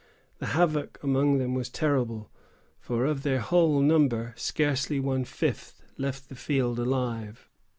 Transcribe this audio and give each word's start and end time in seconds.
The 0.39 0.47
havoc 0.57 0.97
among 1.03 1.37
them 1.37 1.53
was 1.53 1.69
terrible, 1.69 2.31
for 2.79 3.05
of 3.05 3.21
their 3.21 3.39
whole 3.39 3.81
number 3.81 4.33
scarcely 4.35 4.99
one 4.99 5.25
fifth 5.25 5.83
left 5.95 6.27
the 6.27 6.35
field 6.35 6.79
alive. 6.79 7.47